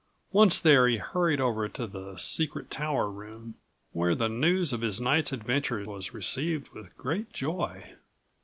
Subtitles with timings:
[0.31, 3.53] Once there he hurried over to the secret tower room,
[3.91, 7.83] where the news of his night's adventure was received with great joy.